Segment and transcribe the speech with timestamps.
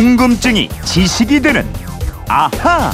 [0.00, 1.70] 궁금증이 지식이 되는
[2.26, 2.90] 아하.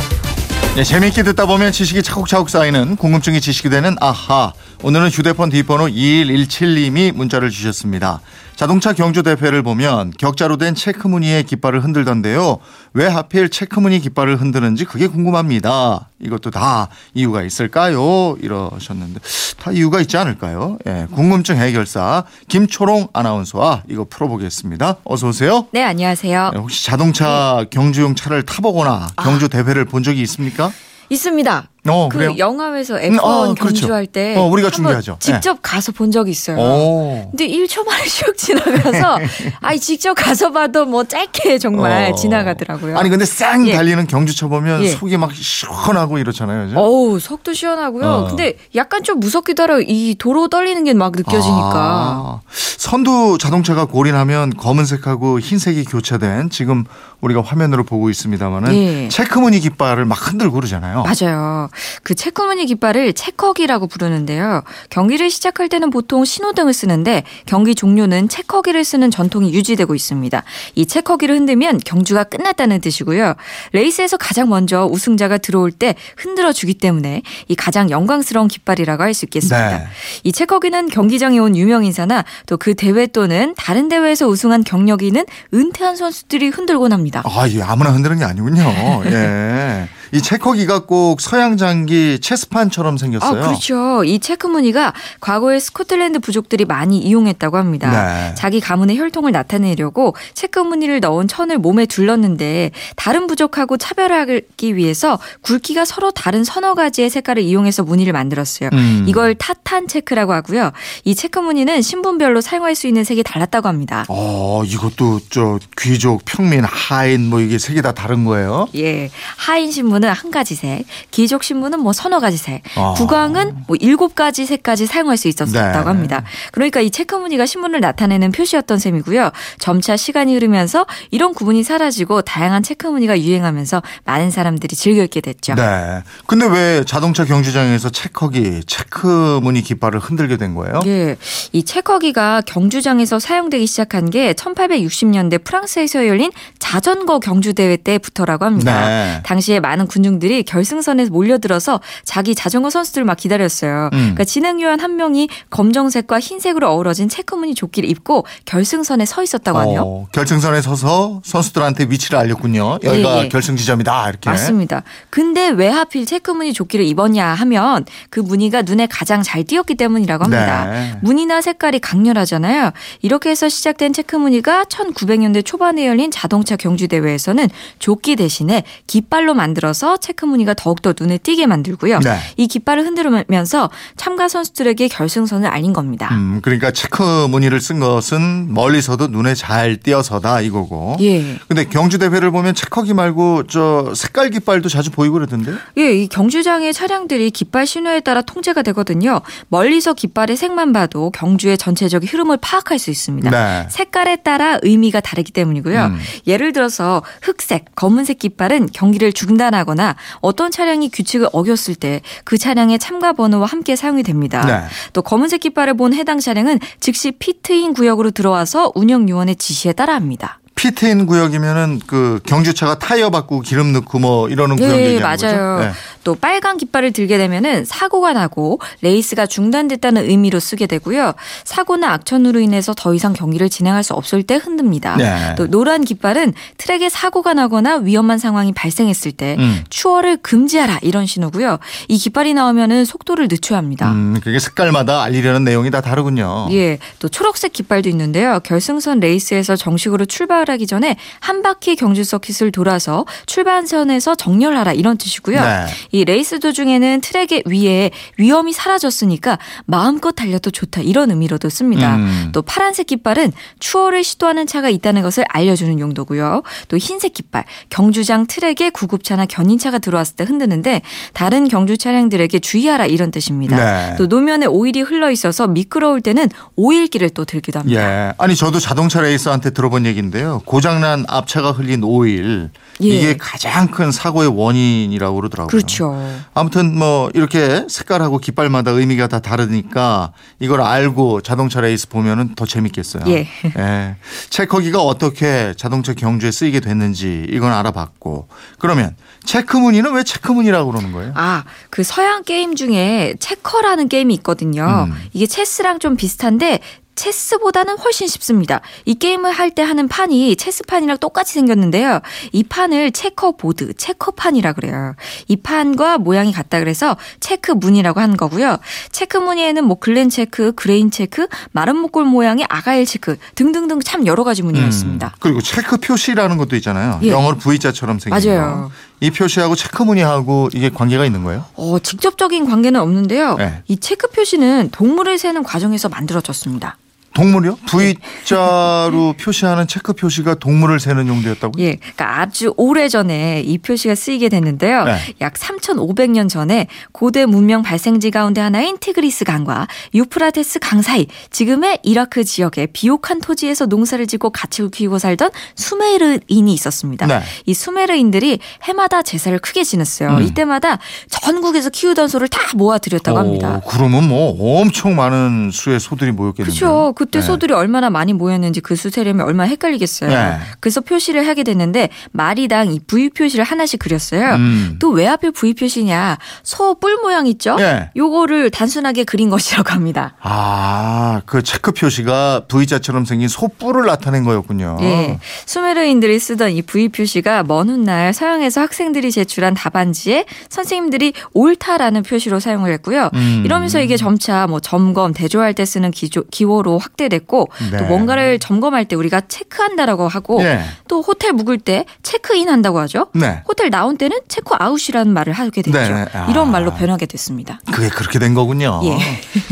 [0.75, 4.53] 네, 재미있게 듣다 보면 지식이 차곡차곡 쌓이는 궁금증이 지식이 되는 아하.
[4.87, 8.21] 오늘은 휴대폰 뒷번호 2117님이 문자를 주셨습니다.
[8.55, 12.59] 자동차 경주 대회를 보면 격자로 된 체크 무늬의 깃발을 흔들던데요.
[12.93, 16.09] 왜 하필 체크 무늬 깃발을 흔드는지 그게 궁금합니다.
[16.21, 18.37] 이것도 다 이유가 있을까요?
[18.41, 19.19] 이러셨는데
[19.59, 20.79] 다 이유가 있지 않을까요?
[20.87, 24.99] 예, 궁금증 해결사 김초롱 아나운서와 이거 풀어보겠습니다.
[25.03, 25.67] 어서 오세요.
[25.73, 26.51] 네, 안녕하세요.
[26.55, 30.71] 네, 혹시 자동차 경주용 차를 타보거나 경주 대회를 본 적이 있습니까?
[31.09, 31.71] 있습니다.
[31.89, 32.35] 어, 그 그래요?
[32.39, 33.65] 영화에서 F1 음, 어, 그렇죠.
[33.65, 35.13] 경주할 때 어, 우리가 준비하죠.
[35.13, 35.19] 네.
[35.19, 36.57] 직접 가서 본 적이 있어요.
[36.59, 37.29] 오.
[37.31, 39.19] 근데 1초 만에 슉 지나가서
[39.63, 42.15] 아이 직접 가서 봐도 뭐 짧게 정말 어.
[42.15, 42.99] 지나가더라고요.
[42.99, 43.75] 아니 근데 쌩 예.
[43.77, 44.89] 달리는 경주차 보면 예.
[44.89, 46.67] 속이 막 시원하고 이렇잖아요.
[46.67, 46.79] 그죠?
[46.81, 48.07] 어우, 속도 시원하고요.
[48.07, 48.29] 어.
[48.29, 51.73] 근데 약간 좀 무섭기도 하고 이 도로 떨리는 게 막 느껴지니까.
[51.75, 52.41] 아,
[52.79, 56.85] 선두 자동차가 골인하면 검은색하고 흰색이 교차된 지금
[57.21, 59.09] 우리가 화면으로 보고 있습니다만은 예.
[59.09, 61.05] 체크무늬 깃발을 막 흔들고 그러잖아요.
[61.05, 61.69] 맞아요.
[62.03, 64.63] 그 체크무늬 깃발을 체커기라고 부르는데요.
[64.91, 70.43] 경기를 시작할 때는 보통 신호등을 쓰는데 경기 종료는 체커기를 쓰는 전통이 유지되고 있습니다.
[70.75, 73.35] 이 체커기를 흔들면 경주가 끝났다는 뜻이고요.
[73.73, 79.25] 레이스에서 가장 먼저 우승자가 들어올 때 흔들어 주기 때문에 이 가장 영광스러운 깃발이라고 할 수
[79.25, 79.79] 있겠습니다.
[79.79, 79.85] 네.
[80.25, 85.25] 이 체커기는 경기장에 온 유명 인사나 또 그 대회 또는 다른 대회에서 우승한 경력이 있는
[85.55, 87.23] 은퇴한 선수들이 흔들곤 합니다.
[87.25, 88.63] 아, 이게 아무나 흔드는 게 아니군요.
[89.07, 89.89] 예.
[90.13, 93.43] 이 체커기가 꼭 서양 장기 체스판처럼 생겼어요.
[93.43, 94.05] 아, 그렇죠.
[94.05, 97.91] 이 체크 무늬가 과거에 스코틀랜드 부족들이 많이 이용했다고 합니다.
[97.91, 98.35] 네.
[98.35, 105.85] 자기 가문의 혈통을 나타내려고 체크 무늬를 넣은 천을 몸에 둘렀는데 다른 부족하고 차별하기 위해서 굵기가
[105.85, 108.71] 서로 다른 서너 가지의 색깔을 이용해서 무늬를 만들었어요.
[108.73, 109.05] 음.
[109.07, 110.73] 이걸 타탄 체크라고 하고요.
[111.05, 114.05] 이 체크 무늬는 신분별로 사용할 수 있는 색이 달랐다고 합니다.
[114.09, 118.69] 어, 이것도 저 귀족, 평민, 하인 뭐 이게 색이 다 다른 거예요?
[118.75, 119.11] 예.
[119.37, 122.95] 하인 신 문은 한 가지 색, 귀족 신문은 뭐 서너 가지 색, 아.
[122.97, 125.85] 국왕은 뭐 일곱 가지 색까지 사용할 수 있었다고 네.
[125.85, 126.23] 합니다.
[126.53, 129.31] 그러니까 이 체크 무늬가 신분을 나타내는 표시였던 셈이고요.
[129.59, 135.55] 점차 시간이 흐르면서 이런 구분이 사라지고 다양한 체크 무늬가 유행하면서 많은 사람들이 즐겨 입게 됐죠.
[135.55, 136.03] 네.
[136.27, 140.81] 근데 왜 자동차 경주장에서 체커기, 체크 무늬 깃발을 흔들게 된 거예요?
[140.87, 141.17] 예.
[141.53, 148.87] 이 체커기가 경주장에서 사용되기 시작한 게 1860년대 프랑스에서 열린 자전거 경주 대회 때부터라고 합니다.
[148.87, 149.21] 네.
[149.25, 153.91] 당시에 많은 군중들이 결승선에 몰려들어서 자기 자전거 선수들 막 기다렸어요.
[153.93, 153.99] 음.
[153.99, 159.83] 그러니까 진행 요원 한 명이 검정색과 흰색으로 어우러진 체크무늬 조끼를 입고 결승선에 서 있었다고 하네요.
[159.83, 162.79] 어, 결승선에 서서 선수들한테 위치를 알렸군요.
[162.83, 163.29] 여기가 예, 예.
[163.29, 164.31] 결승 지점이다 이렇게.
[164.31, 164.83] 맞습니다.
[165.11, 170.67] 근데 왜 하필 체크무늬 조끼를 입었냐 하면 그 무늬가 눈에 가장 잘 띄었기 때문이라고 합니다.
[170.67, 170.99] 네.
[171.03, 172.73] 무늬나 색깔이 강렬하잖아요.
[173.03, 177.49] 이렇게 해서 시작된 체크무늬가 1900년대 초반에 열린 자동차 경주 대회에서는
[177.79, 182.01] 조끼 대신에 깃발로 만들어서 체크 무늬가 더욱더 눈에 띄게 만들고요.
[182.01, 182.19] 네.
[182.37, 186.09] 이 깃발을 흔들면서 참가 선수들에게 결승선을 알린 겁니다.
[186.13, 190.97] 음, 그러니까 체크 무늬를 쓴 것은 멀리서도 눈에 잘 띄어서다 이거고.
[191.01, 191.39] 예.
[191.49, 195.57] 근데 경주 대회를 보면 체커기 말고 저 색깔 깃발도 자주 보이고 그러던데요?
[195.79, 199.21] 예, 이 경주장의 차량들이 깃발 신호에 따라 통제가 되거든요.
[199.49, 203.31] 멀리서 깃발의 색만 봐도 경주의 전체적인 흐름을 파악할 수 있습니다.
[203.31, 203.67] 네.
[203.71, 205.85] 색깔에 따라 의미가 다르기 때문이고요.
[205.87, 205.99] 음.
[206.27, 212.79] 예를 들어서 흑색, 검은색 깃발은 경기를 중단 하거나 어떤 차량이 규칙을 어겼을 때 그 차량의
[212.79, 214.45] 참가 번호와 함께 사용이 됩니다.
[214.45, 214.69] 네.
[214.93, 220.41] 또 검은색 깃발을 본 해당 차량은 즉시 피트인 구역으로 들어와서 운영 요원의 지시에 따라합니다.
[220.57, 225.59] 피트인 구역이면은 그 경주차가 타이어 바꾸고 기름 넣고 뭐 이러는 구역 네, 얘기하는 맞아요.
[225.61, 225.71] 네.
[226.03, 231.13] 또 빨간 깃발을 들게 되면은 사고가 나고 레이스가 중단됐다는 의미로 쓰게 되고요.
[231.45, 234.97] 사고나 악천후로 인해서 더 이상 경기를 진행할 수 없을 때 흔듭니다.
[234.97, 235.35] 네.
[235.37, 239.63] 또 노란 깃발은 트랙에 사고가 나거나 위험한 상황이 발생했을 때 음.
[239.69, 241.59] 추월을 금지하라 이런 신호고요.
[241.89, 243.91] 이 깃발이 나오면은 속도를 늦춰야 합니다.
[243.91, 246.49] 음, 그게 색깔마다 알리려는 내용이 다 다르군요.
[246.53, 248.41] 예, 또 초록색 깃발도 있는데요.
[248.43, 255.41] 결승선 레이스에서 정식으로 출발 하기 전에 한 바퀴 경주 서킷을 돌아서 출발선에서 정렬하라 이런 뜻이고요.
[255.41, 255.67] 네.
[255.93, 261.97] 이 레이스 도중에는 트랙의 위에 위험이 사라졌으니까 마음껏 달려도 좋다 이런 의미로도 씁니다.
[261.97, 262.31] 음.
[262.33, 266.43] 또 파란색 깃발은 추월을 시도하는 차가 있다는 것을 알려주는 용도고요.
[266.69, 270.83] 또 흰색 깃발 경주장 트랙에 구급차나 견인차가 들어왔을 때 흔드는데
[271.13, 273.57] 다른 경주 차량들에게 주의하라 이런 뜻입니다.
[273.57, 273.97] 네.
[273.97, 278.09] 또 노면에 오일이 흘러 있어서 미끄러울 때는 오일기를 또 들기도 합니다.
[278.09, 278.13] 예.
[278.19, 280.36] 아니 저도 자동차 레이서한테 들어본 얘기인데요.
[280.45, 282.51] 고장난 앞차가 흘린 오일
[282.83, 282.87] 예.
[282.87, 285.49] 이게 가장 큰 사고의 원인이라고 그러더라고요.
[285.49, 285.97] 그렇죠.
[286.35, 293.05] 아무튼 뭐 이렇게 색깔하고 깃발마다 의미가 다 다르니까 이걸 알고 자동차 레이스 보면은 더 재밌겠어요.
[293.09, 293.27] 예.
[293.59, 293.97] 예.
[294.31, 298.29] 체커기가 어떻게 자동차 경주에 쓰이게 됐는지 이건 알아봤고
[298.59, 298.95] 그러면
[299.25, 301.13] 체크무늬는 왜 체크무늬라고 그러는 거예요?
[301.15, 304.89] 아, 그 서양 게임 중에 체커라는 게임이 있거든요.
[304.89, 304.95] 음.
[305.13, 306.61] 이게 체스랑 좀 비슷한데
[306.97, 308.61] 체스보다는 훨씬 쉽습니다.
[308.85, 312.01] 이 게임을 할 때 하는 판이 체스판이랑 똑같이 생겼는데요.
[312.33, 314.95] 이 판을 checkerboard, 체커판이라 그래요.
[315.29, 318.59] 이 판과 모양이 같다 그래서 체크무늬라고 하는 거고요.
[318.91, 324.67] 체크무늬에는 뭐 글렌 체크, 그레인 체크, 마름모꼴 모양의 아가일 체크 등등등 참 여러 가지 무늬가
[324.67, 325.15] 있습니다.
[325.21, 326.99] 그리고 체크 표시라는 것도 있잖아요.
[327.05, 327.09] 예.
[327.11, 328.69] 영어로 V자처럼 생긴 맞아요.
[328.69, 328.71] 거.
[329.01, 331.45] 이 표시하고 체크무늬하고 이게 관계가 있는 거예요?
[331.55, 333.37] 어, 직접적인 관계는 없는데요.
[333.37, 333.63] 네.
[333.69, 336.77] 이 체크 표시는 동물을 세는 과정에서 만들어졌습니다.
[337.17, 337.59] 동물이요?
[337.67, 341.65] V자로 표시하는 체크 표시가 동물을 세는 용도였다고요?
[341.65, 344.85] 예, 그러니까 아주 오래 전에 이 표시가 쓰이게 됐는데요.
[344.85, 344.99] 네.
[345.23, 352.23] 약 3,500년 전에 고대 문명 발생지 가운데 하나인 티그리스 강과 유프라테스 강 사이, 지금의 이라크
[352.23, 357.07] 지역의 비옥한 토지에서 농사를 짓고 가축을 키우고 살던 수메르인이 있었습니다.
[357.07, 357.23] 네.
[357.47, 360.19] 이 수메르인들이 해마다 제사를 크게 지냈어요.
[360.19, 360.23] 음.
[360.23, 360.79] 이때마다
[361.09, 363.63] 전국에서 키우던 소를 다 모아 들였다고 합니다.
[363.65, 366.59] 오, 그러면 뭐 엄청 많은 수의 소들이 모였겠는데.
[366.59, 366.93] 그렇죠.
[366.95, 367.27] 그때 네.
[367.27, 370.11] 소들이 얼마나 많이 모였는지 그 수 세려면 얼마나 헷갈리겠어요.
[370.11, 370.39] 네.
[370.61, 374.35] 그래서 표시를 하게 됐는데 마리당 이 V 표시를 하나씩 그렸어요.
[374.35, 374.77] 음.
[374.81, 376.19] 또왜 하필 V 표시냐?
[376.43, 377.57] 소 뿔 모양 있죠?
[377.59, 377.89] 예.
[377.97, 380.15] 요거를 단순하게 그린 것이라고 합니다.
[380.21, 384.77] 아, 그 체크 표시가 V자처럼 생긴 소 뿔을 나타낸 거였군요.
[384.83, 385.19] 예.
[385.47, 392.73] 수메르인들이 쓰던 이 V 표시가 먼 훗날 서양에서 학생들이 제출한 답안지에 선생님들이 옳다라는 표시로 사용을
[392.73, 393.11] 했고요.
[393.15, 393.43] 음.
[393.45, 397.79] 이러면서 이게 점차 뭐 점검, 대조할 때 쓰는 기조, 기호로 확 대됐고 네.
[397.79, 400.61] 또 뭔가를 점검할 때 우리가 체크한다라고 하고 예.
[400.89, 403.07] 또 호텔 묵을 때 체크인 한다고 하죠.
[403.15, 403.43] 네.
[403.47, 405.79] 호텔 나온 때는 체크 아웃이라는 말을 하게 됐죠.
[405.79, 406.07] 네.
[406.13, 406.27] 아.
[406.31, 407.61] 이런 말로 변하게 됐습니다.
[407.73, 408.81] 그게 그렇게 된 거군요.
[408.85, 408.99] 예.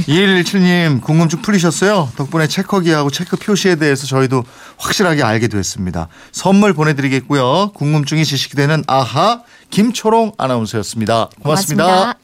[0.06, 2.10] 2117님 궁금증 풀리셨어요?
[2.16, 4.44] 덕분에 체커기하고 체크 표시에 대해서 저희도
[4.78, 6.08] 확실하게 알게 됐습니다.
[6.32, 7.72] 선물 보내드리겠고요.
[7.74, 11.84] 궁금증이 지식이 되는 아하 김초롱 아나운서였습니다 고맙습니다.
[11.84, 12.23] 고맙습니다.